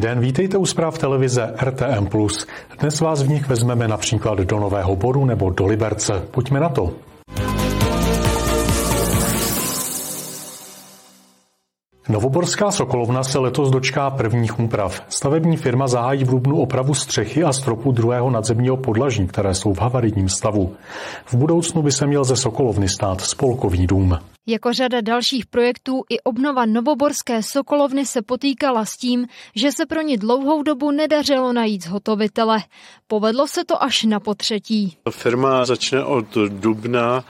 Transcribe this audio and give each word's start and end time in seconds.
Den, 0.00 0.20
vítejte 0.20 0.58
u 0.58 0.66
zpráv 0.66 0.98
televize 0.98 1.54
RTM+. 1.62 2.08
Dnes 2.80 3.00
vás 3.00 3.22
v 3.22 3.28
nich 3.28 3.48
vezmeme 3.48 3.88
například 3.88 4.38
do 4.38 4.58
Nového 4.58 4.96
Boru 4.96 5.24
nebo 5.24 5.50
do 5.50 5.66
Liberce. 5.66 6.12
Pojďme 6.30 6.60
na 6.60 6.68
to. 6.68 6.90
Novoborská 12.08 12.70
Sokolovna 12.70 13.22
se 13.22 13.38
letos 13.38 13.70
dočká 13.70 14.10
prvních 14.10 14.60
úprav. 14.60 15.02
Stavební 15.08 15.56
firma 15.56 15.86
zahájí 15.86 16.24
v 16.24 16.30
Lubnu 16.30 16.60
opravu 16.60 16.94
střechy 16.94 17.44
a 17.44 17.52
stropu 17.52 17.92
druhého 17.92 18.30
nadzemního 18.30 18.76
podlaží, 18.76 19.26
které 19.26 19.54
jsou 19.54 19.74
v 19.74 19.80
havarijním 19.80 20.28
stavu. 20.28 20.74
V 21.26 21.34
budoucnu 21.34 21.82
by 21.82 21.92
se 21.92 22.06
měl 22.06 22.24
ze 22.24 22.36
Sokolovny 22.36 22.88
stát 22.88 23.20
spolkový 23.20 23.86
dům. 23.86 24.18
Jako 24.50 24.72
řada 24.72 25.00
dalších 25.00 25.46
projektů 25.46 26.02
i 26.10 26.20
obnova 26.20 26.66
Novoborské 26.66 27.42
Sokolovny 27.42 28.06
se 28.06 28.22
potýkala 28.22 28.84
s 28.84 28.96
tím, 28.96 29.26
že 29.54 29.72
se 29.72 29.86
pro 29.86 30.00
ní 30.00 30.16
dlouhou 30.16 30.62
dobu 30.62 30.90
nedařilo 30.90 31.52
najít 31.52 31.84
zhotovitele. 31.84 32.58
Povedlo 33.06 33.46
se 33.46 33.64
to 33.64 33.82
až 33.82 34.04
na 34.04 34.20
potřetí. 34.20 34.96
Firma 35.10 35.64
začne 35.64 36.04
od 36.04 36.34
dubna 36.48 37.24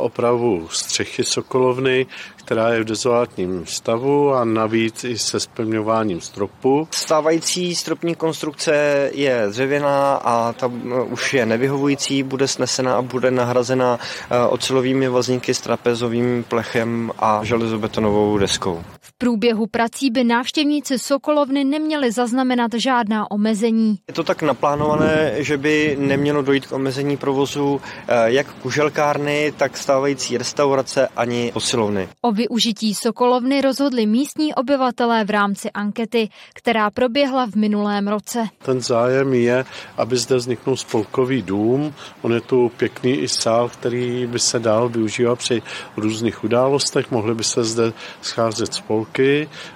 opravu 0.00 0.68
střechy 0.70 1.24
Sokolovny, 1.24 2.06
která 2.48 2.68
je 2.68 2.80
v 2.80 2.84
dezolátním 2.84 3.66
stavu 3.66 4.34
a 4.34 4.44
navíc 4.44 5.04
i 5.04 5.18
se 5.18 5.40
spevňováním 5.40 6.20
stropu. 6.20 6.88
Stávající 6.90 7.74
stropní 7.74 8.14
konstrukce 8.14 8.74
je 9.14 9.46
dřevěná 9.48 10.14
a 10.14 10.52
ta 10.52 10.70
eh, 10.72 11.02
už 11.02 11.34
je 11.34 11.46
nevyhovující, 11.46 12.22
bude 12.22 12.48
snesena 12.48 12.96
a 12.96 13.02
bude 13.02 13.30
nahrazena 13.30 13.98
eh, 14.30 14.46
ocelovými 14.46 15.08
vazníky 15.08 15.54
s 15.54 15.60
trapezovým 15.60 16.44
plechem 16.48 17.12
a 17.18 17.44
železobetonovou 17.44 18.38
deskou. 18.38 18.82
Průběhu 19.20 19.66
prací 19.66 20.10
by 20.10 20.24
návštěvníci 20.24 20.98
Sokolovny 20.98 21.64
neměli 21.64 22.12
zaznamenat 22.12 22.70
žádná 22.74 23.30
omezení. 23.30 23.98
Je 24.08 24.14
to 24.14 24.24
tak 24.24 24.42
naplánované, 24.42 25.34
že 25.38 25.56
by 25.56 25.96
nemělo 26.00 26.42
dojít 26.42 26.66
k 26.66 26.72
omezení 26.72 27.16
provozu 27.16 27.80
eh, 28.08 28.14
jak 28.24 28.54
kuželkárny, 28.54 29.52
tak 29.56 29.76
stávající 29.76 30.38
restaurace 30.38 31.08
ani 31.16 31.50
posilovny. 31.52 32.08
O 32.20 32.32
využití 32.32 32.94
Sokolovny 32.94 33.60
rozhodli 33.60 34.06
místní 34.06 34.54
obyvatelé 34.54 35.24
v 35.24 35.30
rámci 35.30 35.70
ankety, 35.70 36.28
která 36.54 36.90
proběhla 36.90 37.46
v 37.46 37.54
minulém 37.54 38.08
roce. 38.08 38.48
Ten 38.64 38.80
zájem 38.80 39.34
je, 39.34 39.64
aby 39.96 40.16
zde 40.16 40.36
vzniknul 40.36 40.76
spolkový 40.76 41.42
dům. 41.42 41.94
On 42.22 42.32
je 42.32 42.40
tu 42.40 42.70
pěkný 42.76 43.10
i 43.10 43.28
sál, 43.28 43.68
který 43.68 44.26
by 44.26 44.38
se 44.38 44.58
dal 44.58 44.88
využívat 44.88 45.38
při 45.38 45.62
různých 45.96 46.44
událostech. 46.44 47.10
Mohly 47.10 47.34
by 47.34 47.44
se 47.44 47.64
zde 47.64 47.92
scházet 48.22 48.74
spolky 48.74 49.07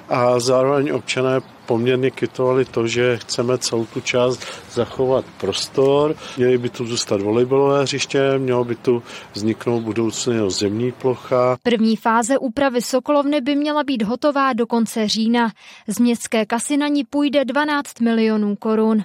a 0.08 0.40
zároveň 0.40 0.90
občané 0.92 1.40
poměrně 1.66 2.10
kvitovali 2.10 2.64
to, 2.64 2.86
že 2.86 3.16
chceme 3.16 3.58
celou 3.58 3.86
tu 3.86 4.00
část 4.00 4.46
zachovat 4.72 5.24
prostor. 5.40 6.16
Měly 6.36 6.58
by 6.58 6.68
tu 6.68 6.86
zůstat 6.86 7.20
volejbalové 7.20 7.82
hřiště, 7.82 8.38
mělo 8.38 8.64
by 8.64 8.74
tu 8.74 9.02
vzniknout 9.34 9.80
budoucně 9.80 10.50
zemní 10.50 10.92
plocha. 10.92 11.56
První 11.62 11.96
fáze 11.96 12.38
úpravy 12.38 12.82
Sokolovny 12.82 13.40
by 13.40 13.56
měla 13.56 13.84
být 13.84 14.02
hotová 14.02 14.52
do 14.52 14.66
konce 14.66 15.08
října. 15.08 15.52
Z 15.88 15.98
městské 15.98 16.46
kasy 16.46 16.76
na 16.76 16.88
ní 16.88 17.04
půjde 17.04 17.44
12 17.44 18.00
milionů 18.00 18.56
korun. 18.56 19.04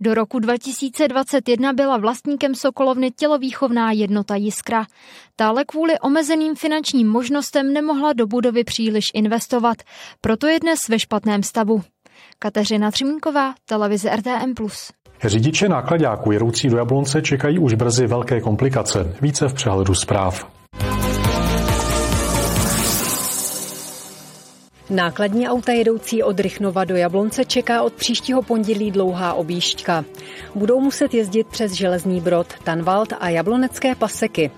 Do 0.00 0.14
roku 0.14 0.38
2021 0.38 1.72
byla 1.72 1.96
vlastníkem 1.96 2.54
Sokolovny 2.54 3.10
tělovýchovná 3.10 3.92
jednota 3.92 4.36
Jiskra. 4.36 4.86
Tále 5.36 5.64
kvůli 5.64 5.98
omezeným 5.98 6.54
finančním 6.54 7.08
možnostem 7.08 7.72
nemohla 7.72 8.12
do 8.12 8.26
budovy 8.26 8.64
příliš 8.64 9.04
investovat, 9.14 9.76
proto 10.20 10.46
je 10.46 10.60
dnes 10.60 10.88
ve 10.88 10.98
špatném 10.98 11.42
stavu. 11.42 11.82
Kateřina 12.38 12.90
Třimínková, 12.90 13.54
televize 13.64 14.16
RTM+. 14.16 14.54
Řidiče 15.24 15.68
nákladáků 15.68 16.32
jedoucí 16.32 16.68
do 16.68 16.76
Jablonce 16.76 17.22
čekají 17.22 17.58
už 17.58 17.74
brzy 17.74 18.06
velké 18.06 18.40
komplikace. 18.40 19.16
Více 19.20 19.48
v 19.48 19.54
přehledu 19.54 19.94
zpráv. 19.94 20.53
Nákladní 24.90 25.48
auta 25.48 25.72
jedoucí 25.72 26.22
od 26.22 26.40
Rychnova 26.40 26.84
do 26.84 26.96
Jablonce 26.96 27.44
čeká 27.44 27.82
od 27.82 27.92
příštího 27.92 28.42
pondělí 28.42 28.90
dlouhá 28.90 29.34
objížďka. 29.34 30.04
Budou 30.54 30.80
muset 30.80 31.14
jezdit 31.14 31.46
přes 31.46 31.72
Železný 31.72 32.20
Brod, 32.20 32.46
Tanvald 32.64 33.12
a 33.20 33.28
Jablonecké 33.28 33.94
paseky. 33.94 34.50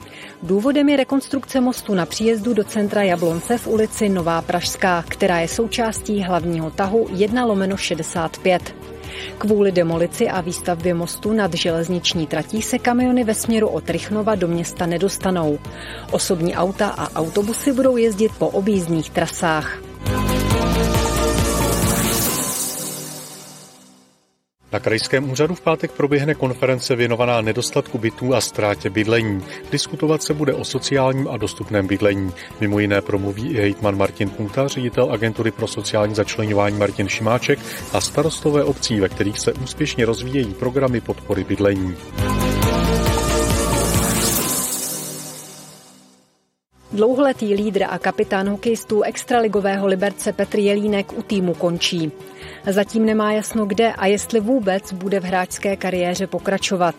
Důvodem 0.43 0.89
je 0.89 0.97
rekonstrukce 0.97 1.61
mostu 1.61 1.95
na 1.95 2.07
příjezdu 2.07 2.55
do 2.55 2.65
centra 2.65 3.03
Jablonce 3.03 3.59
v 3.59 3.67
ulici 3.67 4.09
Nová 4.09 4.43
Pražská, 4.43 5.05
která 5.09 5.41
je 5.41 5.49
součástí 5.49 6.23
hlavního 6.23 6.71
tahu 6.71 7.09
1 7.13 7.45
lomeno 7.45 7.77
65. 7.77 8.75
Kvůli 9.39 9.73
demolici 9.73 10.29
a 10.29 10.41
výstavbě 10.41 10.95
mostu 10.95 11.33
nad 11.33 11.55
železniční 11.55 12.27
tratí 12.27 12.63
se 12.63 12.79
kamiony 12.79 13.25
ve 13.25 13.35
směru 13.35 13.69
od 13.69 13.91
Rychnova 13.91 14.35
do 14.35 14.49
města 14.49 14.87
nedostanou. 14.87 15.59
Osobní 16.11 16.57
auta 16.57 16.89
a 16.89 17.21
autobusy 17.21 17.73
budou 17.73 17.97
jezdit 17.97 18.33
po 18.39 18.49
objízdných 18.49 19.11
trasách. 19.11 19.79
Na 24.73 24.81
krajském 24.81 25.31
úřadu 25.31 25.55
v 25.55 25.61
pátek 25.61 25.93
proběhne 25.93 26.35
konference 26.35 26.97
věnovaná 26.97 27.41
nedostatku 27.41 27.99
bytů 27.99 28.35
a 28.35 28.41
ztrátě 28.41 28.91
bydlení. 28.91 29.45
Diskutovat 29.71 30.23
se 30.23 30.35
bude 30.35 30.55
o 30.55 30.65
sociálním 30.65 31.29
a 31.29 31.37
dostupném 31.37 31.87
bydlení. 31.87 32.33
Mimo 32.61 32.79
jiné 32.79 33.01
promluví 33.01 33.49
i 33.49 33.61
hejtman 33.61 33.97
Martin 33.97 34.31
Punta, 34.31 34.69
ředitel 34.69 35.13
agentury 35.13 35.51
pro 35.51 35.67
sociální 35.67 36.15
začlenování 36.15 36.79
Martin 36.79 37.09
Šimáček 37.09 37.59
a 37.93 38.01
starostové 38.01 38.65
obcí, 38.65 39.01
ve 39.01 39.09
kterých 39.09 39.39
se 39.39 39.53
úspěšně 39.53 40.05
rozvíjejí 40.05 40.55
programy 40.55 41.01
podpory 41.01 41.45
bydlení. 41.45 41.97
Dlouholetý 46.93 47.55
lídr 47.55 47.83
a 47.89 47.99
kapitán 47.99 48.49
hokejistů 48.49 49.03
extraligového 49.03 49.87
Liberce 49.87 50.33
Petr 50.33 50.59
Jelínek 50.59 51.13
u 51.19 51.23
týmu 51.23 51.55
končí. 51.55 52.13
Zatím 52.67 53.07
nemá 53.07 53.33
jasno 53.33 53.67
kde 53.67 53.93
a 53.93 54.07
jestli 54.07 54.41
vůbec 54.41 54.93
bude 54.93 55.21
v 55.21 55.25
hráčské 55.25 55.77
kariéře 55.77 56.27
pokračovat. 56.27 56.95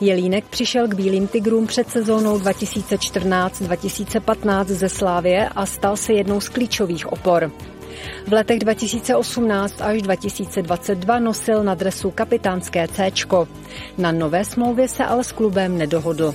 Jelínek 0.00 0.44
přišel 0.44 0.88
k 0.88 0.94
Bílým 0.94 1.26
tigrům 1.26 1.66
před 1.66 1.90
sezónou 1.90 2.38
2014-2015 2.38 4.64
ze 4.64 4.88
Slávě 4.88 5.48
a 5.48 5.66
stal 5.66 5.96
se 5.96 6.12
jednou 6.12 6.40
z 6.40 6.48
klíčových 6.48 7.12
opor. 7.12 7.52
V 8.26 8.32
letech 8.32 8.58
2018 8.58 9.82
až 9.82 10.02
2022 10.02 11.18
nosil 11.18 11.64
na 11.64 11.74
dresu 11.74 12.10
kapitánské 12.10 12.88
C. 12.88 13.10
Na 13.98 14.12
nové 14.12 14.44
smlouvě 14.44 14.88
se 14.88 15.04
ale 15.04 15.24
s 15.24 15.32
klubem 15.32 15.78
nedohodl. 15.78 16.34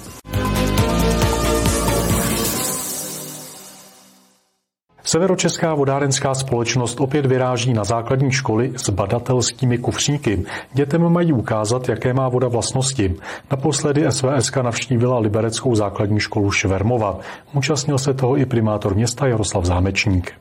Severočeská 5.12 5.74
vodárenská 5.74 6.34
společnost 6.34 7.02
opět 7.02 7.26
vyráží 7.26 7.74
na 7.74 7.84
základní 7.84 8.32
školy 8.32 8.74
s 8.76 8.90
badatelskými 8.90 9.78
kufříky. 9.78 10.44
Dětem 10.74 11.10
mají 11.10 11.34
ukázat, 11.34 11.90
jaké 11.90 12.14
má 12.14 12.30
voda 12.30 12.48
vlastnosti. 12.48 13.16
Naposledy 13.52 14.06
SVSK 14.10 14.58
navštívila 14.58 15.20
libereckou 15.20 15.76
základní 15.76 16.20
školu 16.20 16.52
Švermova. 16.52 17.20
Účastnil 17.54 17.98
se 17.98 18.14
toho 18.14 18.38
i 18.38 18.46
primátor 18.46 18.96
města 18.96 19.28
Jaroslav 19.28 19.66
Zámečník. 19.66 20.34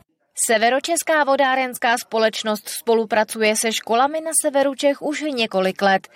Severočeská 0.45 1.23
vodárenská 1.23 1.97
společnost 1.97 2.69
spolupracuje 2.69 3.55
se 3.55 3.73
školami 3.73 4.21
na 4.21 4.31
severu 4.41 4.75
Čech 4.75 5.01
už 5.01 5.23
několik 5.35 5.81
let. 5.81 6.07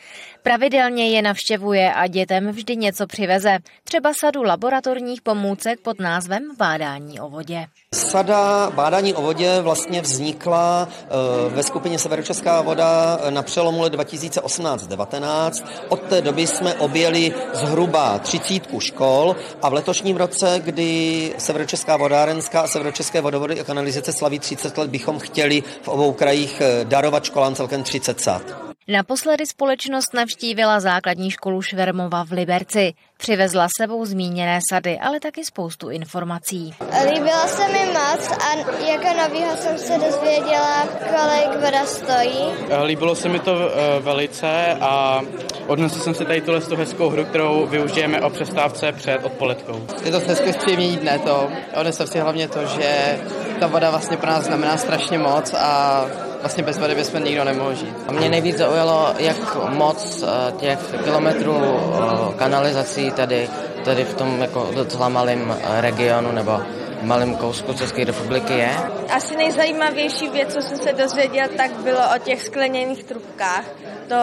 Pravidelně 0.43 1.09
je 1.09 1.21
navštěvuje 1.21 1.93
a 1.93 2.07
dětem 2.07 2.47
vždy 2.47 2.75
něco 2.75 3.07
přiveze, 3.07 3.57
třeba 3.83 4.11
sadu 4.19 4.43
laboratorních 4.43 5.21
pomůcek 5.21 5.79
pod 5.79 5.99
názvem 5.99 6.43
Bádání 6.57 7.19
o 7.19 7.29
vodě. 7.29 7.67
Sada 7.93 8.69
Bádání 8.75 9.13
o 9.13 9.21
vodě 9.21 9.61
vlastně 9.61 10.01
vznikla 10.01 10.87
eh, 10.89 11.07
ve 11.49 11.63
skupině 11.63 11.99
Severočeská 11.99 12.61
voda 12.61 13.19
na 13.29 13.41
přelomu 13.41 13.81
let 13.81 13.93
2018-19. 13.93 15.65
Od 15.89 16.01
té 16.01 16.21
doby 16.21 16.47
jsme 16.47 16.73
objeli 16.73 17.33
zhruba 17.53 18.19
třicítku 18.19 18.79
škol 18.79 19.35
a 19.61 19.69
v 19.69 19.73
letošním 19.73 20.17
roce, 20.17 20.61
kdy 20.65 21.33
Severočeská 21.37 21.97
vodárenská 21.97 22.61
a 22.61 22.67
Severočeské 22.67 23.21
vodovody 23.21 23.59
a 23.59 23.63
kanalizace 23.63 24.14
slaví 24.15 24.39
30 24.39 24.77
let, 24.77 24.89
bychom 24.89 25.19
chtěli 25.19 25.63
v 25.81 25.87
obou 25.87 26.13
krajích 26.13 26.61
eh, 26.61 26.85
darovat 26.85 27.25
školám 27.25 27.55
celkem 27.55 27.83
30 27.83 28.21
sad. 28.21 28.65
Naposledy 28.87 29.45
společnost 29.45 30.13
navštívila 30.13 30.79
základní 30.79 31.31
školu 31.31 31.61
Švermova 31.61 32.23
v 32.23 32.31
Liberci. 32.31 32.93
Přivezla 33.17 33.67
sebou 33.81 34.05
zmíněné 34.05 34.59
sady, 34.69 34.99
ale 34.99 35.19
taky 35.19 35.45
spoustu 35.45 35.89
informací. 35.89 36.73
Líbila 37.13 37.47
se 37.47 37.67
mi 37.67 37.85
moc 37.85 38.31
a 38.31 38.55
jako 38.87 39.17
novýho 39.21 39.57
jsem 39.57 39.77
se 39.77 39.97
dozvěděla, 39.97 40.87
kolik 40.87 41.65
voda 41.65 41.85
stojí. 41.85 42.37
Líbilo 42.83 43.15
se 43.15 43.29
mi 43.29 43.39
to 43.39 43.51
eh, 43.51 43.99
velice 43.99 44.77
a 44.81 45.21
odnesl 45.67 45.99
jsem 45.99 46.13
si 46.13 46.25
tady 46.25 46.41
tuhle 46.41 46.61
tu 46.61 46.75
hezkou 46.75 47.09
hru, 47.09 47.25
kterou 47.25 47.67
využijeme 47.67 48.21
o 48.21 48.29
přestávce 48.29 48.91
před 48.91 49.23
odpoledkou. 49.23 49.87
Je 50.03 50.11
to 50.11 50.19
hezké 50.19 50.53
zpříjemnění 50.53 50.97
dne 50.97 51.19
to. 51.19 51.49
Odnesl 51.79 52.07
si 52.07 52.19
hlavně 52.19 52.47
to, 52.47 52.65
že 52.65 53.19
ta 53.59 53.67
voda 53.67 53.89
vlastně 53.89 54.17
pro 54.17 54.29
nás 54.29 54.45
znamená 54.45 54.77
strašně 54.77 55.17
moc 55.17 55.53
a 55.53 56.05
vlastně 56.39 56.63
bez 56.63 56.77
vody 56.77 56.95
bychom 56.95 57.23
nikdo 57.23 57.43
nemohli 57.43 57.75
žít. 57.75 57.95
A 58.07 58.11
mě 58.11 58.29
nejvíc 58.29 58.57
zaujalo, 58.57 59.13
jak 59.17 59.55
moc 59.69 60.23
eh, 60.23 60.51
těch 60.51 60.79
kilometrů 61.03 61.55
eh, 61.55 62.33
kanalizací 62.37 63.11
tady, 63.11 63.49
tady 63.85 64.03
v 64.03 64.13
tom 64.13 64.41
jako 64.41 64.69
docela 64.75 65.09
malém 65.09 65.55
eh, 65.59 65.81
regionu 65.81 66.31
nebo 66.31 66.61
malém 67.01 67.35
kousku 67.35 67.73
České 67.73 68.03
republiky 68.03 68.53
je. 68.53 68.69
Asi 69.09 69.35
nejzajímavější 69.35 70.29
věc, 70.29 70.53
co 70.53 70.61
jsem 70.61 70.77
se 70.77 70.93
dozvěděl, 70.93 71.47
tak 71.57 71.71
bylo 71.71 71.99
o 72.15 72.19
těch 72.19 72.43
skleněných 72.43 73.03
trubkách. 73.03 73.65
To 74.07 74.15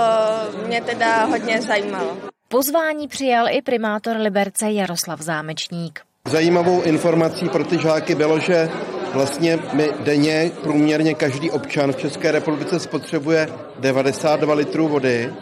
mě 0.66 0.80
teda 0.80 1.24
hodně 1.24 1.62
zajímalo. 1.62 2.16
Pozvání 2.48 3.08
přijal 3.08 3.48
i 3.48 3.62
primátor 3.62 4.16
Liberce 4.16 4.70
Jaroslav 4.70 5.20
Zámečník. 5.20 6.00
Zajímavou 6.28 6.82
informací 6.82 7.48
pro 7.48 7.64
ty 7.64 7.78
žáky 7.78 8.14
bylo, 8.14 8.38
že 8.38 8.68
vlastně 9.14 9.58
my 9.72 9.90
denně 10.00 10.50
průměrně 10.62 11.14
každý 11.14 11.50
občan 11.50 11.92
v 11.92 11.96
České 11.96 12.30
republice 12.30 12.80
spotřebuje 12.80 13.48
92 13.80 14.54
litrů 14.54 14.88
vody, 14.88 15.32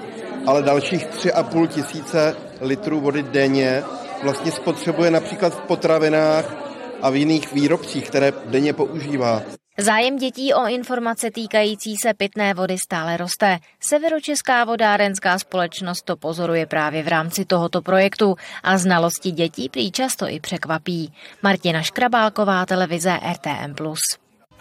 ale 0.46 0.62
dalších 0.62 1.06
3,5 1.06 1.66
tisíce 1.66 2.36
litrů 2.60 3.00
vody 3.00 3.22
denně 3.22 3.82
vlastně 4.22 4.52
spotřebuje 4.52 5.10
například 5.10 5.54
v 5.54 5.60
potravinách 5.60 6.56
a 7.02 7.10
v 7.10 7.16
jiných 7.16 7.52
výrobcích, 7.52 8.08
které 8.08 8.32
denně 8.46 8.72
používá. 8.72 9.42
Zájem 9.80 10.16
dětí 10.16 10.54
o 10.54 10.66
informace 10.66 11.30
týkající 11.30 11.96
se 11.96 12.14
pitné 12.14 12.54
vody 12.54 12.78
stále 12.78 13.16
roste. 13.16 13.58
Severočeská 13.80 14.64
vodárenská 14.64 15.38
společnost 15.38 16.02
to 16.02 16.16
pozoruje 16.16 16.66
právě 16.66 17.02
v 17.02 17.08
rámci 17.08 17.44
tohoto 17.44 17.82
projektu 17.82 18.36
a 18.62 18.78
znalosti 18.78 19.30
dětí 19.30 19.68
prý 19.68 19.90
často 19.90 20.28
i 20.28 20.40
překvapí. 20.40 21.12
Martina 21.42 21.82
Škrabálková, 21.82 22.66
televize 22.66 23.20
RTM+. 23.32 23.74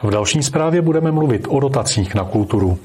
V 0.04 0.10
další 0.12 0.44
zprávě 0.44 0.81
budeme 0.81 1.12
mluvit 1.12 1.45
o 1.48 1.60
dotacích 1.60 2.16
na 2.16 2.24
kulturu. 2.24 2.80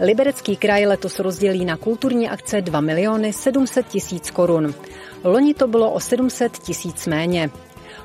Liberecký 0.00 0.56
kraj 0.56 0.86
letos 0.86 1.18
rozdělí 1.18 1.64
na 1.64 1.76
kulturní 1.76 2.28
akce 2.28 2.60
2 2.60 2.80
miliony 2.80 3.32
700 3.32 3.86
tisíc 3.86 4.30
korun. 4.30 4.74
Loni 5.24 5.54
to 5.54 5.66
bylo 5.66 5.90
o 5.90 6.00
700 6.00 6.58
tisíc 6.58 7.06
méně. 7.06 7.50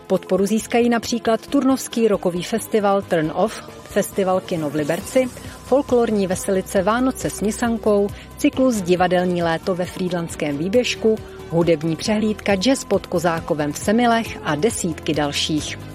Podporu 0.08 0.46
získají 0.46 0.90
například 0.90 1.48
Turnovský 1.48 2.08
rokový 2.08 2.44
festival 2.44 3.02
Turn 3.02 3.32
Off, 3.36 3.62
festival 3.84 4.42
Kino 4.42 4.70
v 4.70 4.76
Liberci, 4.76 5.30
folklorní 5.66 6.28
veselice 6.28 6.82
Vánoce 6.82 7.30
s 7.30 7.42
Misankou, 7.42 8.10
cyklus 8.38 8.82
Divadelní 8.82 9.44
léto 9.44 9.76
ve 9.76 9.86
Frýdlandském 9.86 10.58
výběžku, 10.58 11.16
hudební 11.50 11.96
přehlídka 11.96 12.56
Jazz 12.56 12.86
pod 12.86 13.08
Kozákovem 13.08 13.74
v 13.74 13.78
Semilech 13.78 14.40
a 14.44 14.56
desítky 14.56 15.14
dalších. 15.14 15.93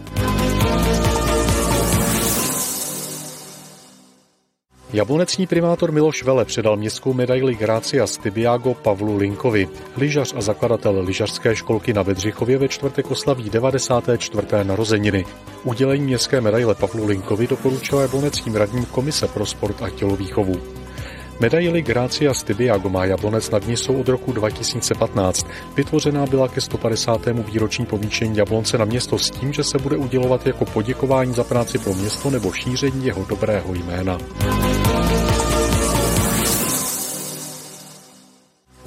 Jablonecní 4.92 5.46
primátor 5.46 5.92
Miloš 5.92 6.22
Vele 6.22 6.44
předal 6.44 6.76
městskou 6.76 7.12
medaili 7.12 7.54
Gracia 7.54 8.06
Stibiago 8.06 8.74
Pavlu 8.74 9.16
Linkovi. 9.16 9.68
Lyžař 9.96 10.34
a 10.36 10.40
zakladatel 10.40 11.00
lyžařské 11.00 11.56
školky 11.56 11.92
na 11.92 12.04
Bedřichově 12.04 12.58
ve 12.58 12.68
čtvrtek 12.68 13.10
oslaví 13.10 13.50
94. 13.50 14.46
narozeniny. 14.62 15.24
Udělení 15.64 16.04
městské 16.04 16.40
medaile 16.40 16.74
Pavlu 16.74 17.06
Linkovi 17.06 17.46
doporučila 17.46 18.02
jabloneckým 18.02 18.54
radním 18.54 18.84
Komise 18.84 19.28
pro 19.28 19.46
sport 19.46 19.82
a 19.82 19.90
tělovýchovu. 19.90 20.54
Medaili 21.40 21.82
Gracia 21.82 22.34
Stibiago 22.34 22.88
má 22.88 23.04
Jablonec 23.04 23.50
nad 23.50 23.66
Nisou 23.66 24.00
od 24.00 24.08
roku 24.08 24.32
2015. 24.32 25.46
Vytvořená 25.76 26.26
byla 26.26 26.48
ke 26.48 26.60
150. 26.60 27.26
výroční 27.26 27.86
pomíčení 27.86 28.36
Jablonce 28.36 28.78
na 28.78 28.84
město 28.84 29.18
s 29.18 29.30
tím, 29.30 29.52
že 29.52 29.64
se 29.64 29.78
bude 29.78 29.96
udělovat 29.96 30.46
jako 30.46 30.64
poděkování 30.64 31.34
za 31.34 31.44
práci 31.44 31.78
pro 31.78 31.94
město 31.94 32.30
nebo 32.30 32.52
šíření 32.52 33.06
jeho 33.06 33.24
dobrého 33.24 33.74
jména. 33.74 34.18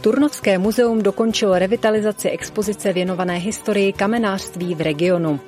Turnovské 0.02 0.58
muzeum 0.58 1.02
dokončilo 1.02 1.60
revitalizaci 1.60 2.30
expozice 2.30 2.94
věnované 2.94 3.38
historii 3.38 3.94
kamenářství 3.94 4.76
v 4.76 4.82
regionu. 4.82 5.40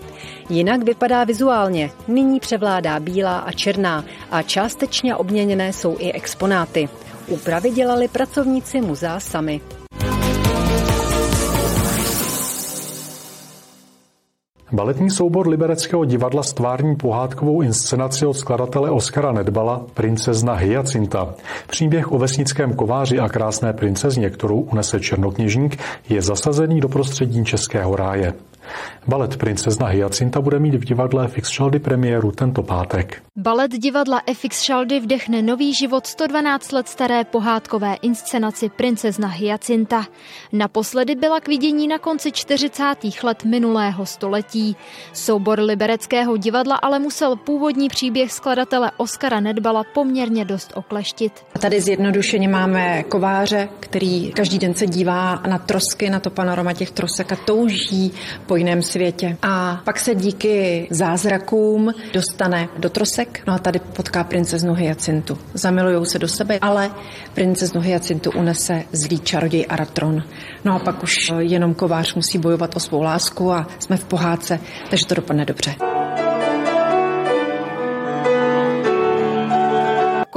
Jinak 0.50 0.84
vypadá 0.84 1.24
vizuálně. 1.24 1.92
Nyní 2.08 2.40
převládá 2.40 3.00
bílá 3.00 3.40
a 3.40 3.52
černá 3.52 4.06
a 4.32 4.42
částečně 4.42 5.16
obměněné 5.16 5.74
jsou 5.74 5.98
i 6.00 6.12
exponáty. 6.12 6.90
Úpravy 7.28 7.70
dělali 7.72 8.08
pracovníci 8.08 8.82
muzea 8.82 9.20
sami. 9.20 9.62
Baletní 14.74 15.10
soubor 15.10 15.48
Libereckého 15.48 16.06
divadla 16.06 16.44
stvární 16.44 16.96
pohádkovou 16.96 17.62
inscenaci 17.62 18.26
od 18.26 18.34
skladatele 18.34 18.92
Oskara 18.92 19.32
Nedbala 19.32 19.86
Princezna 19.94 20.54
Hyacinta. 20.54 21.34
Příběh 21.68 22.12
o 22.12 22.18
vesnickém 22.18 22.74
kováři 22.74 23.20
a 23.20 23.30
krásné 23.30 23.74
princezně, 23.74 24.30
kterou 24.30 24.60
unese 24.60 25.00
černokněžník, 25.00 25.78
je 26.10 26.22
zasazený 26.22 26.80
do 26.80 26.90
prostředí 26.90 27.46
Českého 27.46 27.96
ráje. 27.96 28.34
Balet 29.08 29.38
Princezna 29.38 29.88
Hyacinta 29.88 30.42
bude 30.42 30.60
mít 30.60 30.76
v 30.76 30.86
divadle 30.86 31.28
FX 31.28 31.50
Šaldy 31.50 31.80
premiéru 31.80 32.32
tento 32.32 32.64
pátek. 32.64 33.24
Balet 33.38 33.72
divadla 33.72 34.22
FX 34.34 34.62
Šaldy 34.62 35.00
vdechne 35.00 35.42
nový 35.42 35.74
život 35.74 36.08
112 36.08 36.72
let 36.72 36.88
staré 36.88 37.24
pohádkové 37.24 37.96
inscenaci 38.02 38.70
Princezna 38.70 39.28
Hyacinta. 39.28 40.06
Naposledy 40.52 41.16
byla 41.16 41.40
k 41.40 41.48
vidění 41.48 41.88
na 41.88 41.98
konci 41.98 42.32
40. 42.32 42.84
let 43.24 43.44
minulého 43.44 44.06
století. 44.06 44.76
Soubor 45.14 45.60
libereckého 45.60 46.38
divadla 46.38 46.76
ale 46.76 47.00
musel 47.00 47.36
původní 47.36 47.90
příběh 47.90 48.32
skladatele 48.32 48.92
Oskara 48.98 49.40
Nedbala 49.40 49.84
poměrně 49.94 50.46
dost 50.46 50.72
okleštit. 50.76 51.46
Tady 51.60 51.82
zjednodušeně 51.82 52.48
máme 52.48 53.04
kováře, 53.04 53.70
který 53.80 54.32
každý 54.32 54.60
den 54.60 54.74
se 54.74 54.88
dívá 54.88 55.42
na 55.48 55.58
trosky, 55.58 56.10
na 56.10 56.20
to 56.20 56.30
panorama 56.30 56.74
těch 56.74 56.92
trosek 56.92 57.32
a 57.32 57.36
touží 57.36 58.14
po 58.46 58.53
jiném 58.56 58.82
světě. 58.82 59.38
A 59.42 59.82
pak 59.84 60.00
se 60.00 60.16
díky 60.16 60.88
zázrakům 60.92 61.94
dostane 62.14 62.70
do 62.78 62.90
trosek, 62.90 63.44
no 63.48 63.54
a 63.54 63.60
tady 63.60 63.80
potká 63.80 64.24
princeznu 64.24 64.74
Hyacintu. 64.74 65.38
Zamilujou 65.54 66.06
se 66.06 66.20
do 66.20 66.28
sebe, 66.28 66.60
ale 66.62 66.92
princeznu 67.34 67.82
Hyacintu 67.82 68.32
unese 68.32 68.84
zlý 68.92 69.20
čaroděj 69.20 69.66
Aratron. 69.70 70.24
No 70.66 70.76
a 70.76 70.80
pak 70.80 71.04
už 71.04 71.16
jenom 71.40 71.74
kovář 71.74 72.14
musí 72.14 72.38
bojovat 72.38 72.76
o 72.76 72.80
svou 72.80 73.02
lásku 73.02 73.52
a 73.52 73.68
jsme 73.80 73.98
v 73.98 74.06
pohádce, 74.06 74.60
takže 74.90 75.06
to 75.06 75.16
dopadne 75.16 75.46
dobře. 75.46 75.93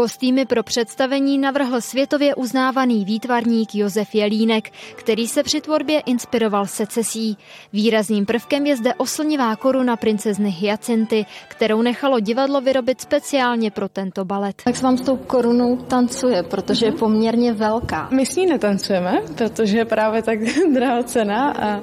Kostýmy 0.06 0.46
pro 0.46 0.62
představení 0.62 1.38
navrhl 1.38 1.80
světově 1.80 2.34
uznávaný 2.34 3.04
výtvarník 3.04 3.74
Josef 3.74 4.14
Jelínek, 4.14 4.70
který 4.94 5.28
se 5.28 5.42
při 5.42 5.60
tvorbě 5.60 6.00
inspiroval 6.00 6.66
secesí. 6.66 7.36
Výrazným 7.72 8.26
prvkem 8.26 8.66
je 8.66 8.76
zde 8.76 8.94
oslnivá 8.94 9.56
koruna 9.56 9.96
princezny 9.96 10.50
Hyacinty, 10.50 11.26
kterou 11.48 11.82
nechalo 11.82 12.20
divadlo 12.20 12.60
vyrobit 12.60 13.00
speciálně 13.00 13.70
pro 13.70 13.88
tento 13.88 14.24
balet. 14.24 14.62
Tak 14.64 14.76
se 14.76 14.82
vám 14.82 14.96
s 14.96 15.00
tou 15.00 15.16
korunou 15.16 15.76
tancuje, 15.76 16.42
protože 16.42 16.86
je 16.86 16.92
poměrně 16.92 17.52
velká. 17.52 18.08
My 18.10 18.26
s 18.26 18.36
ní 18.36 18.46
netancujeme, 18.46 19.18
protože 19.36 19.78
je 19.78 19.84
právě 19.84 20.22
tak 20.22 20.38
drahocena 20.74 21.50
a, 21.50 21.66
a 21.66 21.80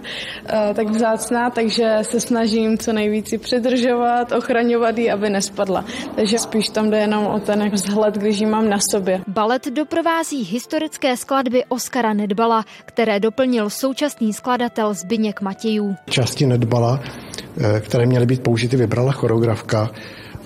tak 0.74 0.88
vzácná, 0.88 1.50
takže 1.50 1.98
se 2.02 2.20
snažím 2.20 2.78
co 2.78 2.94
nejvíc 2.94 3.32
ji 3.32 3.38
přidržovat, 3.38 4.32
ochraňovat 4.32 4.98
ji, 4.98 5.12
aby 5.12 5.30
nespadla. 5.30 5.86
Takže 6.16 6.40
spíš 6.40 6.70
tam 6.70 6.90
jde 6.90 6.98
jenom 6.98 7.26
o 7.26 7.40
ten 7.40 7.70
vzhled 7.70 8.13
let, 8.14 8.22
když 8.22 8.40
ji 8.40 8.46
mám 8.46 8.70
na 8.70 8.80
sobě. 8.80 9.22
Balet 9.28 9.68
doprovází 9.68 10.44
historické 10.44 11.18
skladby 11.18 11.64
Oskara 11.70 12.14
Nedbala, 12.14 12.66
které 12.86 13.20
doplnil 13.20 13.70
současný 13.70 14.34
skladatel 14.34 14.94
Zbyněk 14.94 15.42
Matějů. 15.42 15.96
Části 16.10 16.46
Nedbala, 16.46 17.00
eh, 17.58 17.80
které 17.80 18.06
měly 18.06 18.26
být 18.26 18.44
použity, 18.44 18.78
vybrala 18.78 19.12
choreografka 19.12 19.90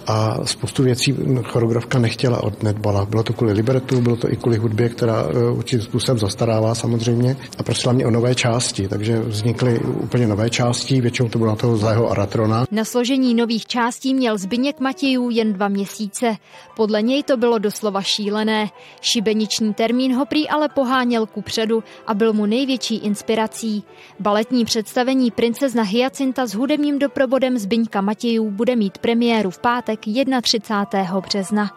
a 0.08 0.38
spoustu 0.46 0.84
věcí 0.84 1.16
choreografka 1.44 2.00
nechtěla 2.00 2.44
od 2.44 2.64
Netbala. 2.64 3.06
Bylo 3.06 3.24
to 3.24 3.34
kvůli 3.34 3.54
libretu, 3.54 4.02
bylo 4.02 4.16
to 4.16 4.32
i 4.32 4.36
kvůli 4.38 4.58
hudbě, 4.58 4.90
která 4.90 5.22
e, 5.22 5.52
určitým 5.52 5.82
způsobem 5.82 6.20
zastarává 6.20 6.76
samozřejmě 6.76 7.38
a 7.58 7.64
prosila 7.64 7.94
mě 7.94 8.06
o 8.06 8.12
nové 8.12 8.36
části, 8.36 8.88
takže 8.88 9.20
vznikly 9.20 9.80
úplně 9.80 10.28
nové 10.28 10.50
části, 10.50 11.02
většinou 11.02 11.30
to 11.30 11.38
bylo 11.38 11.50
na 11.50 11.56
toho 11.56 11.78
zlého 11.78 12.12
Aratrona. 12.12 12.66
Na 12.72 12.86
složení 12.86 13.34
nových 13.34 13.66
částí 13.66 14.14
měl 14.14 14.38
Zbyněk 14.38 14.80
Matějů 14.80 15.30
jen 15.30 15.54
dva 15.54 15.68
měsíce. 15.68 16.36
Podle 16.76 17.02
něj 17.02 17.24
to 17.24 17.38
bylo 17.38 17.58
doslova 17.58 18.02
šílené. 18.02 18.70
Šibeniční 19.02 19.74
termín 19.74 20.16
ho 20.16 20.26
prý 20.26 20.50
ale 20.50 20.70
poháněl 20.70 21.26
ku 21.26 21.42
předu 21.42 21.84
a 22.08 22.14
byl 22.14 22.34
mu 22.34 22.46
největší 22.46 22.96
inspirací. 22.96 23.84
Baletní 24.20 24.66
představení 24.66 25.32
Princezna 25.32 25.84
Hyacinta 25.84 26.48
s 26.48 26.54
hudebním 26.54 27.00
doprovodem 27.00 27.58
Zbyňka 27.58 28.02
Matějů 28.02 28.52
bude 28.52 28.76
mít 28.76 28.98
premiéru 28.98 29.50
v 29.50 29.60
pátek 29.60 29.97
pátek 30.06 30.42
31. 30.42 31.22
března. 31.22 31.72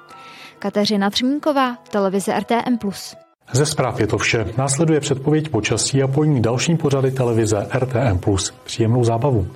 Kateřina 0.58 1.10
Třmínková, 1.10 1.76
televize 1.90 2.40
RTM+. 2.40 2.78
Ze 3.52 3.66
zpráv 3.66 4.00
je 4.00 4.06
to 4.06 4.18
vše. 4.18 4.52
Následuje 4.58 5.00
předpověď 5.00 5.48
počasí 5.48 6.02
a 6.02 6.08
po 6.08 6.24
ní 6.24 6.42
další 6.42 6.76
pořady 6.76 7.10
televize 7.10 7.68
RTM+. 7.78 8.20
Příjemnou 8.64 9.04
zábavu. 9.04 9.46